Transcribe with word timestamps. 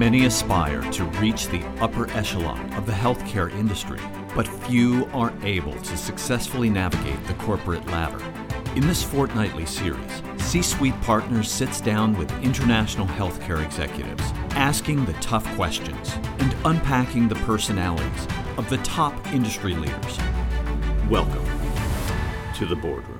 Many 0.00 0.24
aspire 0.24 0.80
to 0.92 1.04
reach 1.20 1.48
the 1.48 1.62
upper 1.78 2.10
echelon 2.12 2.72
of 2.72 2.86
the 2.86 2.92
healthcare 2.92 3.52
industry, 3.52 4.00
but 4.34 4.48
few 4.48 5.04
are 5.12 5.30
able 5.42 5.74
to 5.74 5.94
successfully 5.98 6.70
navigate 6.70 7.22
the 7.26 7.34
corporate 7.34 7.86
ladder. 7.88 8.18
In 8.74 8.86
this 8.86 9.02
fortnightly 9.02 9.66
series, 9.66 10.22
C 10.38 10.62
Suite 10.62 10.98
Partners 11.02 11.50
sits 11.50 11.82
down 11.82 12.16
with 12.16 12.32
international 12.42 13.08
healthcare 13.08 13.62
executives, 13.62 14.24
asking 14.52 15.04
the 15.04 15.12
tough 15.20 15.44
questions 15.54 16.14
and 16.38 16.56
unpacking 16.64 17.28
the 17.28 17.34
personalities 17.34 18.26
of 18.56 18.70
the 18.70 18.78
top 18.78 19.14
industry 19.34 19.74
leaders. 19.74 20.18
Welcome 21.10 21.44
to 22.54 22.64
the 22.64 22.76
boardroom. 22.76 23.19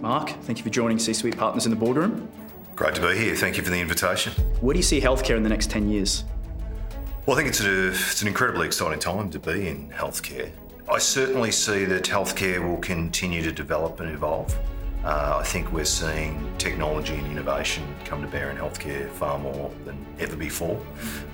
Mark, 0.00 0.30
thank 0.42 0.58
you 0.58 0.64
for 0.64 0.70
joining 0.70 0.98
C 0.98 1.12
Suite 1.12 1.36
Partners 1.36 1.66
in 1.66 1.70
the 1.70 1.76
boardroom. 1.76 2.28
Great 2.76 2.94
to 2.96 3.00
be 3.00 3.16
here. 3.16 3.34
Thank 3.36 3.56
you 3.56 3.62
for 3.62 3.70
the 3.70 3.80
invitation. 3.80 4.32
Where 4.60 4.74
do 4.74 4.78
you 4.78 4.82
see 4.82 5.00
healthcare 5.00 5.36
in 5.36 5.42
the 5.42 5.48
next 5.48 5.70
10 5.70 5.88
years? 5.88 6.24
Well, 7.24 7.38
I 7.38 7.42
think 7.42 7.48
it's, 7.48 7.60
a, 7.60 7.88
it's 7.88 8.20
an 8.20 8.28
incredibly 8.28 8.66
exciting 8.66 8.98
time 8.98 9.30
to 9.30 9.38
be 9.38 9.68
in 9.68 9.88
healthcare. 9.90 10.50
I 10.92 10.98
certainly 10.98 11.50
see 11.52 11.86
that 11.86 12.04
healthcare 12.04 12.62
will 12.62 12.78
continue 12.78 13.42
to 13.42 13.52
develop 13.52 14.00
and 14.00 14.10
evolve. 14.10 14.54
Uh, 15.04 15.36
I 15.38 15.44
think 15.44 15.70
we're 15.70 15.84
seeing 15.84 16.50
technology 16.56 17.14
and 17.14 17.26
innovation 17.26 17.84
come 18.06 18.22
to 18.22 18.26
bear 18.26 18.50
in 18.50 18.56
healthcare 18.56 19.10
far 19.10 19.38
more 19.38 19.70
than 19.84 19.98
ever 20.18 20.34
before, 20.34 20.80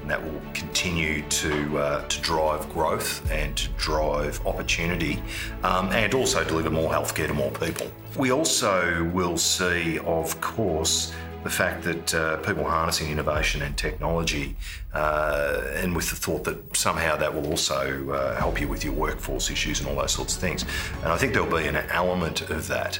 and 0.00 0.10
that 0.10 0.20
will 0.20 0.42
continue 0.54 1.22
to 1.22 1.78
uh, 1.78 2.04
to 2.08 2.20
drive 2.20 2.68
growth 2.70 3.30
and 3.30 3.56
to 3.56 3.68
drive 3.78 4.44
opportunity, 4.44 5.22
um, 5.62 5.88
and 5.92 6.14
also 6.14 6.42
deliver 6.42 6.68
more 6.68 6.90
healthcare 6.90 7.28
to 7.28 7.34
more 7.34 7.52
people. 7.52 7.86
We 8.16 8.32
also 8.32 9.04
will 9.14 9.38
see, 9.38 10.00
of 10.00 10.40
course, 10.40 11.12
the 11.44 11.50
fact 11.50 11.84
that 11.84 12.14
uh, 12.14 12.36
people 12.38 12.64
harnessing 12.64 13.08
innovation 13.08 13.62
and 13.62 13.76
technology, 13.76 14.56
uh, 14.92 15.62
and 15.76 15.94
with 15.94 16.10
the 16.10 16.16
thought 16.16 16.42
that 16.42 16.76
somehow 16.76 17.16
that 17.16 17.32
will 17.32 17.46
also 17.46 18.10
uh, 18.10 18.36
help 18.36 18.60
you 18.60 18.66
with 18.66 18.84
your 18.84 18.94
workforce 18.94 19.48
issues 19.48 19.78
and 19.78 19.88
all 19.88 19.94
those 19.94 20.12
sorts 20.12 20.34
of 20.34 20.40
things. 20.40 20.64
And 21.02 21.12
I 21.12 21.16
think 21.16 21.32
there'll 21.32 21.56
be 21.56 21.68
an 21.68 21.76
element 21.76 22.50
of 22.50 22.66
that 22.66 22.98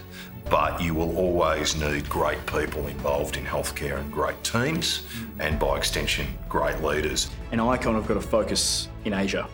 but 0.49 0.81
you 0.81 0.95
will 0.95 1.17
always 1.17 1.77
need 1.77 2.09
great 2.09 2.45
people 2.47 2.87
involved 2.87 3.37
in 3.37 3.45
healthcare 3.45 3.99
and 3.99 4.13
great 4.13 4.43
teams, 4.43 5.07
and 5.39 5.59
by 5.59 5.77
extension, 5.77 6.27
great 6.49 6.83
leaders. 6.83 7.31
And 7.53 7.61
Icon 7.61 7.95
have 7.95 8.07
got 8.07 8.17
a 8.17 8.21
focus 8.21 8.89
in 9.05 9.13
Asia. 9.13 9.49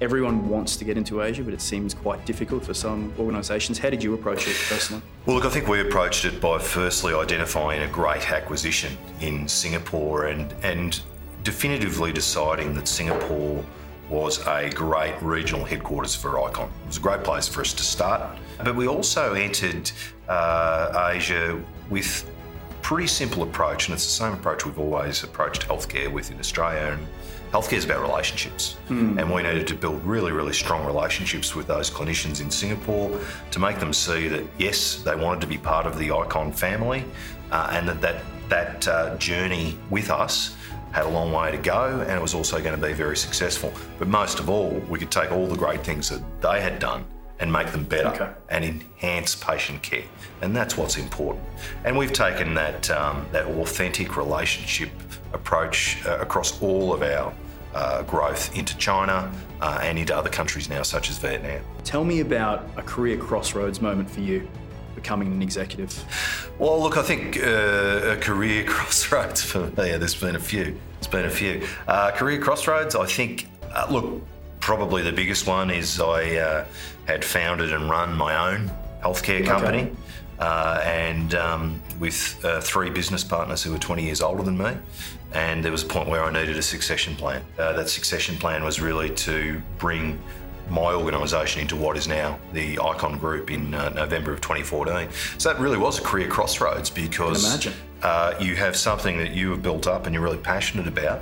Everyone 0.00 0.48
wants 0.48 0.74
to 0.76 0.84
get 0.84 0.96
into 0.96 1.22
Asia, 1.22 1.44
but 1.44 1.54
it 1.54 1.60
seems 1.60 1.94
quite 1.94 2.24
difficult 2.26 2.64
for 2.64 2.74
some 2.74 3.12
organisations. 3.20 3.78
How 3.78 3.88
did 3.88 4.02
you 4.02 4.14
approach 4.14 4.48
it 4.48 4.56
personally? 4.68 5.02
Well, 5.26 5.36
look, 5.36 5.44
I 5.44 5.48
think 5.48 5.68
we 5.68 5.80
approached 5.80 6.24
it 6.24 6.40
by 6.40 6.58
firstly 6.58 7.14
identifying 7.14 7.82
a 7.82 7.88
great 7.88 8.28
acquisition 8.30 8.98
in 9.20 9.46
Singapore 9.46 10.26
and, 10.26 10.52
and 10.64 11.00
definitively 11.44 12.12
deciding 12.12 12.74
that 12.74 12.88
Singapore 12.88 13.64
was 14.08 14.46
a 14.46 14.70
great 14.70 15.14
regional 15.22 15.64
headquarters 15.64 16.14
for 16.14 16.38
Icon. 16.44 16.70
It 16.84 16.86
was 16.86 16.96
a 16.98 17.00
great 17.00 17.24
place 17.24 17.48
for 17.48 17.60
us 17.60 17.72
to 17.72 17.82
start. 17.82 18.38
But 18.62 18.76
we 18.76 18.86
also 18.86 19.34
entered 19.34 19.90
uh, 20.28 21.10
Asia 21.12 21.60
with 21.90 22.30
a 22.70 22.74
pretty 22.82 23.06
simple 23.06 23.42
approach, 23.42 23.88
and 23.88 23.94
it's 23.94 24.04
the 24.04 24.10
same 24.10 24.32
approach 24.34 24.64
we've 24.64 24.78
always 24.78 25.24
approached 25.24 25.66
healthcare 25.66 26.12
with 26.12 26.30
in 26.30 26.38
Australia. 26.38 26.96
And 26.98 27.06
healthcare 27.52 27.78
is 27.78 27.84
about 27.84 28.02
relationships, 28.02 28.76
mm. 28.88 29.18
and 29.18 29.32
we 29.32 29.42
needed 29.42 29.66
to 29.68 29.74
build 29.74 30.04
really, 30.04 30.32
really 30.32 30.52
strong 30.52 30.86
relationships 30.86 31.54
with 31.54 31.66
those 31.66 31.90
clinicians 31.90 32.40
in 32.40 32.50
Singapore 32.50 33.18
to 33.50 33.58
make 33.58 33.78
them 33.78 33.92
see 33.92 34.28
that 34.28 34.44
yes, 34.58 35.02
they 35.02 35.16
wanted 35.16 35.40
to 35.40 35.46
be 35.46 35.58
part 35.58 35.86
of 35.86 35.98
the 35.98 36.12
Icon 36.12 36.52
family, 36.52 37.04
uh, 37.50 37.70
and 37.72 37.88
that 37.88 38.00
that 38.00 38.22
that 38.48 38.88
uh, 38.88 39.16
journey 39.16 39.78
with 39.90 40.10
us 40.10 40.54
had 40.92 41.04
a 41.06 41.08
long 41.08 41.32
way 41.32 41.50
to 41.50 41.56
go 41.56 42.00
and 42.00 42.10
it 42.10 42.22
was 42.22 42.34
also 42.34 42.60
going 42.60 42.78
to 42.78 42.86
be 42.86 42.92
very 42.92 43.16
successful. 43.16 43.72
But 43.98 44.08
most 44.08 44.38
of 44.38 44.48
all, 44.48 44.70
we 44.88 44.98
could 44.98 45.10
take 45.10 45.32
all 45.32 45.46
the 45.46 45.56
great 45.56 45.82
things 45.82 46.08
that 46.10 46.22
they 46.40 46.60
had 46.60 46.78
done 46.78 47.04
and 47.40 47.52
make 47.52 47.72
them 47.72 47.82
better 47.84 48.08
okay. 48.08 48.30
and 48.50 48.64
enhance 48.64 49.34
patient 49.34 49.82
care. 49.82 50.04
And 50.42 50.54
that's 50.54 50.76
what's 50.76 50.96
important. 50.96 51.44
And 51.84 51.98
we've 51.98 52.12
taken 52.12 52.54
that, 52.54 52.88
um, 52.90 53.26
that 53.32 53.46
authentic 53.46 54.16
relationship 54.16 54.90
approach 55.32 56.04
uh, 56.06 56.18
across 56.20 56.62
all 56.62 56.92
of 56.92 57.02
our 57.02 57.32
uh, 57.74 58.02
growth 58.02 58.56
into 58.56 58.76
China 58.76 59.32
uh, 59.60 59.80
and 59.82 59.98
into 59.98 60.14
other 60.14 60.28
countries 60.28 60.68
now, 60.68 60.82
such 60.82 61.10
as 61.10 61.18
Vietnam. 61.18 61.62
Tell 61.84 62.04
me 62.04 62.20
about 62.20 62.68
a 62.76 62.82
career 62.82 63.16
crossroads 63.16 63.80
moment 63.80 64.10
for 64.10 64.20
you 64.20 64.48
becoming 64.94 65.32
an 65.32 65.42
executive? 65.42 65.92
Well, 66.58 66.80
look, 66.80 66.96
I 66.96 67.02
think 67.02 67.38
uh, 67.38 68.12
a 68.12 68.16
career 68.16 68.64
crossroads 68.66 69.42
for 69.42 69.66
me, 69.66 69.90
yeah, 69.90 69.98
there's 69.98 70.14
been 70.14 70.36
a 70.36 70.40
few. 70.40 70.78
There's 70.94 71.08
been 71.08 71.24
a 71.24 71.30
few. 71.30 71.66
Uh, 71.86 72.10
career 72.12 72.40
crossroads, 72.40 72.94
I 72.94 73.06
think, 73.06 73.48
uh, 73.74 73.86
look, 73.90 74.22
probably 74.60 75.02
the 75.02 75.12
biggest 75.12 75.46
one 75.46 75.70
is 75.70 76.00
I 76.00 76.36
uh, 76.36 76.64
had 77.06 77.24
founded 77.24 77.72
and 77.72 77.90
run 77.90 78.14
my 78.14 78.52
own 78.52 78.70
healthcare 79.02 79.44
company. 79.44 79.82
Okay. 79.82 79.92
Uh, 80.38 80.80
and 80.84 81.34
um, 81.36 81.80
with 82.00 82.44
uh, 82.44 82.60
three 82.60 82.90
business 82.90 83.22
partners 83.22 83.62
who 83.62 83.70
were 83.70 83.78
20 83.78 84.02
years 84.02 84.20
older 84.20 84.42
than 84.42 84.58
me. 84.58 84.76
And 85.34 85.64
there 85.64 85.70
was 85.70 85.84
a 85.84 85.86
point 85.86 86.08
where 86.08 86.24
I 86.24 86.32
needed 86.32 86.58
a 86.58 86.62
succession 86.62 87.14
plan. 87.14 87.42
that 87.56 87.88
succession 87.88 88.36
plan 88.36 88.64
was 88.64 88.80
really 88.80 89.08
to 89.10 89.62
bring 89.78 90.20
my 90.70 90.92
organisation 90.94 91.60
into 91.62 91.76
what 91.76 91.96
is 91.96 92.08
now 92.08 92.38
the 92.52 92.78
Icon 92.78 93.18
Group 93.18 93.50
in 93.50 93.74
uh, 93.74 93.90
November 93.90 94.32
of 94.32 94.40
2014. 94.40 95.08
So 95.38 95.52
that 95.52 95.60
really 95.60 95.78
was 95.78 95.98
a 95.98 96.02
career 96.02 96.28
crossroads 96.28 96.90
because 96.90 97.68
uh, 98.02 98.34
you 98.40 98.56
have 98.56 98.76
something 98.76 99.18
that 99.18 99.32
you 99.32 99.50
have 99.50 99.62
built 99.62 99.86
up 99.86 100.06
and 100.06 100.14
you're 100.14 100.22
really 100.22 100.38
passionate 100.38 100.86
about, 100.86 101.20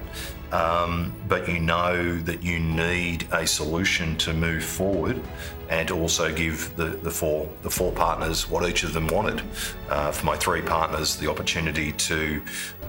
um, 0.52 1.12
but 1.28 1.48
you 1.48 1.60
know 1.60 2.18
that 2.20 2.42
you 2.42 2.58
need 2.58 3.26
a 3.32 3.46
solution 3.46 4.16
to 4.18 4.32
move 4.32 4.64
forward 4.64 5.20
and 5.68 5.90
also 5.90 6.34
give 6.34 6.74
the, 6.76 6.86
the 6.86 7.10
four 7.10 7.48
the 7.62 7.70
four 7.70 7.92
partners 7.92 8.50
what 8.50 8.68
each 8.68 8.82
of 8.82 8.92
them 8.92 9.06
wanted. 9.08 9.40
Uh, 9.88 10.10
for 10.10 10.26
my 10.26 10.36
three 10.36 10.62
partners, 10.62 11.16
the 11.16 11.30
opportunity 11.30 11.92
to 11.92 12.40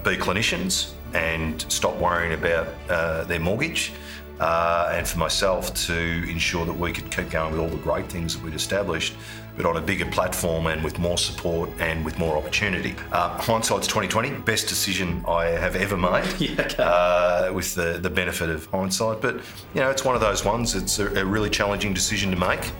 be 0.04 0.16
clinicians 0.16 0.92
and 1.14 1.64
stop 1.70 1.96
worrying 1.96 2.32
about 2.32 2.66
uh, 2.88 3.24
their 3.24 3.38
mortgage 3.38 3.92
uh, 4.42 4.90
and 4.92 5.06
for 5.06 5.20
myself 5.20 5.72
to 5.72 6.28
ensure 6.28 6.66
that 6.66 6.72
we 6.72 6.92
could 6.92 7.08
keep 7.12 7.30
going 7.30 7.52
with 7.52 7.60
all 7.60 7.68
the 7.68 7.76
great 7.76 8.06
things 8.06 8.34
that 8.34 8.42
we'd 8.42 8.54
established, 8.54 9.14
but 9.56 9.64
on 9.64 9.76
a 9.76 9.80
bigger 9.80 10.06
platform 10.06 10.66
and 10.66 10.82
with 10.82 10.98
more 10.98 11.16
support 11.16 11.70
and 11.78 12.04
with 12.04 12.18
more 12.18 12.36
opportunity. 12.36 12.96
Uh, 13.12 13.28
hindsight's 13.38 13.86
2020, 13.86 14.30
best 14.40 14.66
decision 14.66 15.24
I 15.28 15.44
have 15.44 15.76
ever 15.76 15.96
made, 15.96 16.24
yeah, 16.40 16.60
okay. 16.60 16.82
uh, 16.82 17.52
with 17.52 17.72
the, 17.76 18.00
the 18.02 18.10
benefit 18.10 18.50
of 18.50 18.66
hindsight. 18.66 19.20
But 19.20 19.36
you 19.74 19.80
know, 19.80 19.90
it's 19.90 20.04
one 20.04 20.16
of 20.16 20.20
those 20.20 20.44
ones. 20.44 20.74
It's 20.74 20.98
a, 20.98 21.20
a 21.20 21.24
really 21.24 21.50
challenging 21.50 21.94
decision 21.94 22.32
to 22.32 22.36
make, 22.36 22.72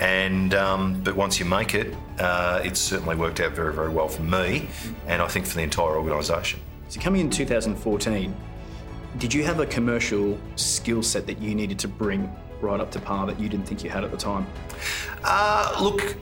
and 0.00 0.52
um, 0.54 1.00
but 1.04 1.14
once 1.14 1.38
you 1.38 1.44
make 1.44 1.76
it, 1.76 1.94
uh, 2.18 2.60
it's 2.64 2.80
certainly 2.80 3.14
worked 3.14 3.38
out 3.38 3.52
very, 3.52 3.72
very 3.72 3.90
well 3.90 4.08
for 4.08 4.22
me, 4.22 4.68
and 5.06 5.22
I 5.22 5.28
think 5.28 5.46
for 5.46 5.54
the 5.54 5.62
entire 5.62 5.96
organisation. 5.96 6.58
So 6.88 7.00
coming 7.00 7.20
in 7.20 7.30
2014 7.30 8.34
did 9.18 9.32
you 9.32 9.44
have 9.44 9.60
a 9.60 9.66
commercial 9.66 10.38
skill 10.56 11.02
set 11.02 11.26
that 11.26 11.38
you 11.38 11.54
needed 11.54 11.78
to 11.80 11.88
bring 11.88 12.30
right 12.60 12.80
up 12.80 12.90
to 12.92 13.00
par 13.00 13.26
that 13.26 13.38
you 13.38 13.48
didn't 13.48 13.66
think 13.66 13.84
you 13.84 13.90
had 13.90 14.04
at 14.04 14.10
the 14.10 14.16
time? 14.16 14.46
Uh, 15.22 15.76
look, 15.80 16.16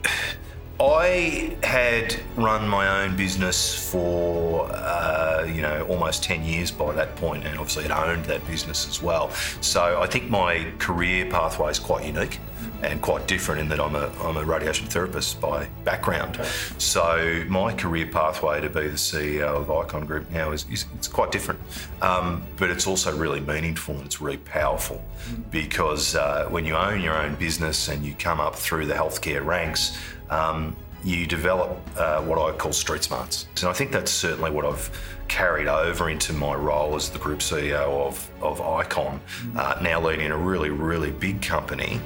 I 0.79 1.55
had 1.63 2.15
run 2.35 2.67
my 2.67 3.03
own 3.03 3.15
business 3.15 3.91
for 3.91 4.69
uh, 4.71 5.45
you 5.47 5.61
know 5.61 5.85
almost 5.87 6.23
ten 6.23 6.43
years 6.43 6.71
by 6.71 6.93
that 6.93 7.15
point, 7.15 7.45
and 7.45 7.57
obviously 7.57 7.83
had 7.83 7.91
owned 7.91 8.25
that 8.25 8.45
business 8.47 8.87
as 8.87 9.01
well. 9.01 9.31
So 9.61 10.01
I 10.01 10.07
think 10.07 10.29
my 10.29 10.71
career 10.77 11.25
pathway 11.29 11.71
is 11.71 11.79
quite 11.79 12.05
unique 12.05 12.39
and 12.81 13.01
quite 13.01 13.27
different 13.27 13.61
in 13.61 13.69
that 13.69 13.79
I'm 13.79 13.95
a, 13.95 14.11
I'm 14.21 14.37
a 14.37 14.43
radiation 14.43 14.87
therapist 14.87 15.39
by 15.39 15.67
background. 15.83 16.35
Okay. 16.35 16.49
So 16.77 17.45
my 17.47 17.73
career 17.73 18.07
pathway 18.07 18.61
to 18.61 18.69
be 18.69 18.87
the 18.87 18.97
CEO 18.97 19.55
of 19.55 19.71
Icon 19.71 20.05
Group 20.05 20.29
now 20.31 20.51
is, 20.51 20.65
is 20.69 20.85
it's 20.95 21.07
quite 21.07 21.31
different, 21.31 21.59
um, 22.01 22.43
but 22.57 22.69
it's 22.69 22.87
also 22.87 23.15
really 23.15 23.39
meaningful 23.39 23.95
and 23.95 24.05
it's 24.05 24.21
really 24.21 24.37
powerful 24.37 25.03
mm. 25.29 25.51
because 25.51 26.15
uh, 26.15 26.47
when 26.49 26.65
you 26.65 26.75
own 26.75 27.01
your 27.01 27.17
own 27.17 27.35
business 27.35 27.87
and 27.87 28.05
you 28.05 28.13
come 28.15 28.39
up 28.39 28.55
through 28.55 28.85
the 28.85 28.93
healthcare 28.93 29.45
ranks. 29.45 29.97
Um, 30.29 30.75
you 31.03 31.27
develop 31.27 31.77
uh, 31.97 32.21
what 32.21 32.39
I 32.39 32.55
call 32.55 32.71
street 32.71 33.03
smarts. 33.03 33.47
And 33.59 33.65
I 33.69 33.73
think 33.73 33.91
that's 33.91 34.09
certainly 34.11 34.51
what 34.51 34.65
I've 34.65 34.89
carried 35.27 35.67
over 35.67 36.09
into 36.09 36.33
my 36.33 36.53
role 36.53 36.95
as 36.95 37.09
the 37.09 37.19
group 37.19 37.39
CEO 37.39 38.07
of, 38.07 38.29
of 38.41 38.61
Icon, 38.61 39.19
mm. 39.41 39.57
uh, 39.57 39.81
now 39.81 39.99
leading 39.99 40.31
a 40.31 40.37
really, 40.37 40.69
really 40.69 41.11
big 41.11 41.41
company 41.41 41.99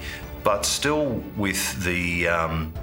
but 0.48 0.66
still 0.66 1.22
with 1.36 1.84
the, 1.84 2.26
um, 2.26 2.74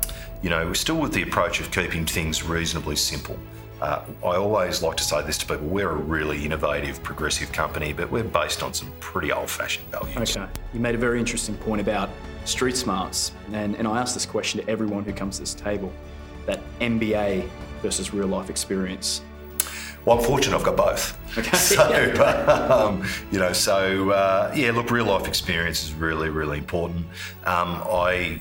you 0.42 0.50
know, 0.50 0.74
still 0.74 0.96
with 0.96 1.14
the 1.14 1.22
approach 1.22 1.60
of 1.60 1.70
keeping 1.70 2.04
things 2.04 2.42
reasonably 2.42 2.94
simple. 2.94 3.38
uh, 3.80 4.04
I 4.22 4.36
always 4.36 4.82
like 4.82 4.98
to 4.98 5.02
say 5.02 5.22
this 5.22 5.38
to 5.38 5.46
people 5.46 5.66
we're 5.68 5.88
a 5.88 5.96
really 5.96 6.44
innovative, 6.44 7.02
progressive 7.02 7.52
company, 7.52 7.94
but 7.94 8.10
we're 8.10 8.22
based 8.22 8.62
on 8.62 8.74
some 8.74 8.92
pretty 9.00 9.32
old 9.32 9.48
fashioned 9.48 9.86
values. 9.86 10.36
Okay. 10.36 10.46
You 10.74 10.80
made 10.80 10.94
a 10.94 10.98
very 10.98 11.18
interesting 11.18 11.56
point 11.56 11.80
about 11.80 12.10
street 12.44 12.76
smarts. 12.76 13.32
And, 13.54 13.76
and 13.76 13.88
I 13.88 13.98
ask 13.98 14.12
this 14.12 14.26
question 14.26 14.60
to 14.60 14.68
everyone 14.68 15.02
who 15.02 15.14
comes 15.14 15.36
to 15.36 15.42
this 15.44 15.54
table 15.54 15.90
that 16.44 16.60
MBA 16.80 17.48
versus 17.80 18.12
real 18.12 18.26
life 18.26 18.50
experience. 18.50 19.22
Well, 20.04 20.18
I'm 20.18 20.24
fortunate 20.24 20.56
I've 20.56 20.64
got 20.64 20.76
both. 20.76 21.18
Okay. 21.38 21.56
So, 21.56 21.82
um, 22.70 23.06
you 23.30 23.38
know, 23.38 23.52
so 23.52 24.10
uh, 24.10 24.52
yeah, 24.54 24.70
look, 24.70 24.90
real 24.90 25.06
life 25.06 25.26
experience 25.26 25.82
is 25.82 25.94
really, 25.94 26.28
really 26.28 26.58
important. 26.58 27.06
Um, 27.44 27.82
I, 27.86 28.40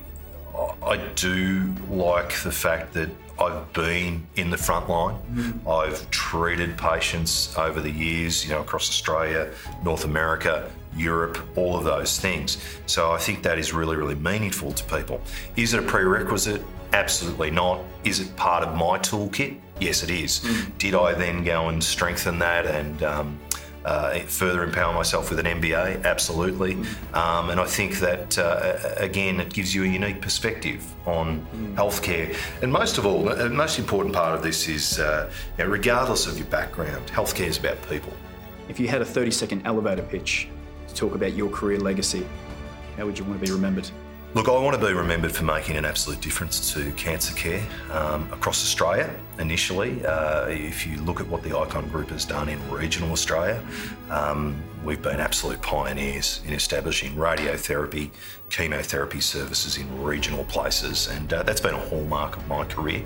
I 0.86 0.98
do 1.16 1.74
like 1.90 2.42
the 2.44 2.52
fact 2.52 2.94
that 2.94 3.10
I've 3.40 3.72
been 3.74 4.28
in 4.36 4.50
the 4.50 4.58
front 4.58 4.90
line. 4.90 5.16
Mm. 5.34 5.68
I've 5.68 6.10
treated 6.12 6.78
patients 6.78 7.58
over 7.58 7.82
the 7.82 7.90
years, 7.90 8.44
you 8.44 8.52
know, 8.52 8.62
across 8.62 8.90
Australia, 8.90 9.52
North 9.84 10.06
America, 10.06 10.70
Europe, 10.96 11.40
all 11.56 11.76
of 11.76 11.84
those 11.84 12.20
things. 12.20 12.64
So 12.86 13.12
I 13.12 13.18
think 13.18 13.42
that 13.44 13.58
is 13.58 13.74
really, 13.74 13.96
really 13.96 14.16
meaningful 14.16 14.72
to 14.72 14.84
people. 14.84 15.22
Is 15.56 15.74
it 15.74 15.80
a 15.80 15.84
prerequisite? 15.84 16.62
Absolutely 16.94 17.50
not. 17.50 17.82
Is 18.04 18.20
it 18.20 18.36
part 18.36 18.64
of 18.64 18.76
my 18.76 19.00
toolkit? 19.00 19.60
Yes, 19.80 20.04
it 20.04 20.10
is. 20.10 20.40
Mm. 20.40 20.78
Did 20.78 20.96
I 20.96 21.14
then 21.14 21.44
go 21.44 21.70
and 21.70 21.84
strengthen 21.84 22.40
that 22.40 22.66
and 22.66 23.04
um, 23.04 23.40
uh, 23.86 24.20
further 24.20 24.64
empower 24.64 24.94
myself 24.94 25.30
with 25.30 25.40
an 25.40 25.46
MBA? 25.46 26.04
Absolutely. 26.04 26.76
Mm. 26.76 27.16
Um, 27.16 27.50
and 27.50 27.60
I 27.60 27.66
think 27.66 28.00
that, 28.00 28.38
uh, 28.38 28.78
again, 28.98 29.40
it 29.40 29.52
gives 29.52 29.74
you 29.74 29.84
a 29.84 29.88
unique 29.88 30.22
perspective 30.22 30.86
on 31.06 31.46
mm. 31.54 31.76
healthcare. 31.76 32.36
And 32.62 32.72
most 32.72 32.98
of 32.98 33.06
all, 33.06 33.24
the 33.24 33.50
most 33.50 33.80
important 33.80 34.16
part 34.16 34.36
of 34.36 34.44
this 34.44 34.68
is 34.68 35.00
uh, 35.00 35.30
you 35.58 35.64
know, 35.64 35.70
regardless 35.70 36.28
of 36.28 36.38
your 36.38 36.48
background, 36.48 37.08
healthcare 37.08 37.48
is 37.48 37.58
about 37.58 37.78
people. 37.90 38.14
If 38.70 38.80
you 38.80 38.88
had 38.88 39.02
a 39.02 39.06
30 39.06 39.32
second 39.32 39.62
elevator 39.66 40.04
pitch 40.04 40.48
to 40.88 40.96
talk 40.96 41.16
about 41.16 41.34
your 41.34 41.50
career 41.50 41.80
legacy, 41.80 42.26
how 42.96 43.06
would 43.06 43.18
you 43.18 43.26
want 43.26 43.40
to 43.40 43.46
be 43.46 43.52
remembered? 43.52 43.90
Look, 44.36 44.50
I 44.50 44.52
want 44.54 44.80
to 44.82 44.84
be 44.84 44.94
remembered 44.94 45.32
for 45.32 45.44
making 45.44 45.78
an 45.78 45.86
absolute 45.86 46.20
difference 46.20 46.74
to 46.74 46.92
cancer 46.94 47.36
care 47.36 47.64
um, 47.92 48.28
across 48.34 48.64
Australia 48.64 49.14
initially. 49.38 50.04
Uh, 50.04 50.48
if 50.48 50.88
you 50.88 51.00
look 51.02 51.20
at 51.20 51.28
what 51.28 51.44
the 51.44 51.56
Icon 51.56 51.88
Group 51.90 52.10
has 52.10 52.26
done 52.26 52.50
in 52.50 52.60
regional 52.72 53.12
Australia, 53.12 53.64
um, 54.10 54.60
we've 54.84 55.04
been 55.04 55.20
absolute 55.20 55.62
pioneers 55.62 56.42
in 56.48 56.54
establishing 56.54 57.14
radiotherapy, 57.14 58.10
chemotherapy 58.50 59.20
services 59.20 59.78
in 59.78 60.02
regional 60.02 60.46
places, 60.46 61.10
and 61.10 61.32
uh, 61.32 61.44
that's 61.44 61.62
been 61.62 61.76
a 61.76 61.90
hallmark 61.90 62.36
of 62.36 62.48
my 62.48 62.66
career. 62.66 63.04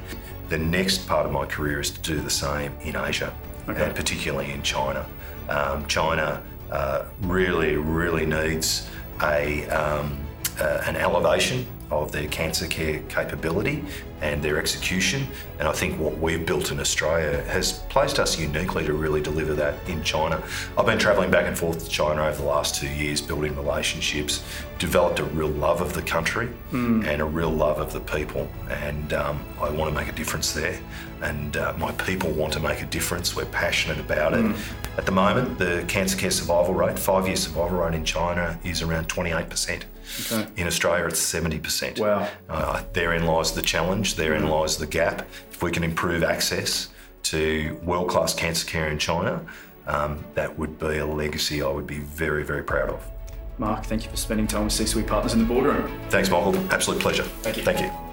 The 0.47 0.57
next 0.57 1.09
part 1.09 1.25
of 1.25 1.33
my 1.33 1.45
career 1.45 1.81
is 1.81 1.89
to 1.89 2.00
do 2.00 2.21
the 2.21 2.29
same 2.29 2.71
in 2.83 2.95
Asia, 2.95 3.35
okay. 3.68 3.83
and 3.83 3.94
particularly 3.94 4.51
in 4.51 4.63
China. 4.63 5.06
Um, 5.50 5.85
China 5.88 6.41
uh, 6.71 7.03
really, 7.24 7.75
really 7.75 8.25
needs 8.25 8.89
a 9.21 9.68
um, 9.68 10.26
uh, 10.59 10.81
an 10.86 10.95
elevation 10.95 11.65
of 11.92 12.12
their 12.12 12.27
cancer 12.27 12.68
care 12.68 13.00
capability 13.07 13.83
and 14.21 14.44
their 14.44 14.57
execution. 14.57 15.27
And 15.59 15.68
I 15.68 15.71
think 15.71 16.00
what 16.00 16.18
we've 16.18 16.45
built 16.45 16.71
in 16.71 16.80
Australia 16.80 17.42
has 17.44 17.80
placed 17.89 18.19
us 18.19 18.38
uniquely 18.38 18.83
to 18.86 18.94
really 18.94 19.21
deliver 19.21 19.54
that 19.54 19.75
in 19.88 20.04
China. 20.04 20.42
I've 20.77 20.86
been 20.86 20.98
travelling 20.98 21.30
back 21.30 21.45
and 21.45 21.57
forth 21.57 21.83
to 21.83 21.89
China 21.89 22.24
over 22.24 22.42
the 22.42 22.48
last 22.48 22.75
two 22.75 22.89
years, 22.89 23.21
building 23.21 23.56
relationships, 23.56 24.44
developed 24.80 25.19
a 25.19 25.24
real 25.24 25.50
love 25.50 25.81
of 25.81 25.94
the 25.94 26.01
country 26.01 26.50
mm. 26.71 27.06
and 27.06 27.21
a 27.21 27.25
real 27.25 27.51
love 27.51 27.80
of 27.80 27.94
the 27.94 28.00
people. 28.01 28.50
And 28.69 29.13
um, 29.13 29.39
I 29.62 29.69
want 29.69 29.94
to 29.94 30.00
make 30.00 30.10
a 30.10 30.15
difference 30.15 30.51
there. 30.51 30.80
And 31.21 31.57
uh, 31.57 31.74
my 31.77 31.92
people 31.94 32.31
want 32.31 32.53
to 32.53 32.60
make 32.60 32.81
a 32.81 32.86
difference. 32.86 33.36
We're 33.36 33.45
passionate 33.45 34.00
about 34.00 34.33
mm. 34.33 34.51
it. 34.51 34.56
Hmm. 34.56 35.00
At 35.00 35.06
the 35.06 35.12
moment, 35.12 35.60
the 35.60 35.86
cancer 35.88 36.18
care 36.18 36.31
survival 36.31 36.74
rate, 36.74 36.98
five 36.98 37.27
year 37.27 37.36
survival 37.36 37.80
rate 37.80 37.94
in 37.94 38.03
China, 38.03 38.60
is 38.63 38.81
around 38.81 39.07
28%. 39.07 39.83
Okay. 40.31 40.48
In 40.57 40.68
Australia, 40.68 41.06
it's 41.06 41.21
70%. 41.21 42.00
Wow. 42.00 42.30
Uh, 42.50 42.83
therein 42.94 43.25
lies 43.25 43.51
the 43.51 43.62
challenge, 43.62 44.15
therein 44.15 44.44
mm. 44.44 44.50
lies 44.50 44.77
the 44.77 44.88
gap. 44.88 45.27
If 45.51 45.62
we 45.62 45.71
can 45.71 45.83
improve 45.83 46.24
access 46.24 46.89
to 47.24 47.80
world 47.83 48.09
class 48.09 48.33
cancer 48.33 48.65
care 48.65 48.89
in 48.89 48.98
China, 48.98 49.45
um, 49.88 50.24
that 50.33 50.57
would 50.57 50.77
be 50.80 50.98
a 50.98 51.06
legacy 51.06 51.62
I 51.62 51.69
would 51.69 51.88
be 51.88 52.00
very, 52.00 52.44
very 52.44 52.63
proud 52.63 52.89
of. 52.89 53.04
Mark, 53.57 53.86
thank 53.86 54.04
you 54.04 54.12
for 54.12 54.18
spending 54.18 54.48
time 54.48 54.65
with 54.65 54.74
C 54.74 54.86
Suite 54.86 55.07
Partners 55.07 55.33
in 55.33 55.39
the 55.39 55.45
boardroom. 55.45 55.89
Thanks, 56.10 56.30
Michael. 56.30 56.56
Absolute 56.71 57.01
pleasure. 57.01 57.24
Thank 57.24 57.57
you. 57.57 57.63
Thank 57.63 57.81
you. 57.81 58.06